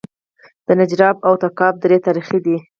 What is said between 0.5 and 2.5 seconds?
د نجراب او تګاب درې تاریخي